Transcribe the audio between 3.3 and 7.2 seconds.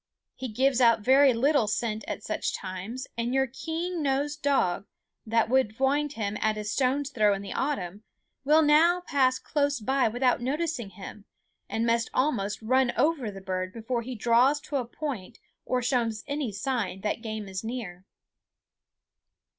your keen nosed dog, that would wind him at a stone's